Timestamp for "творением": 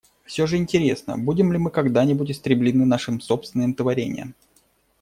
3.75-4.33